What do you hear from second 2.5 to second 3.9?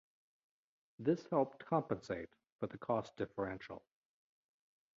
for the cost differential.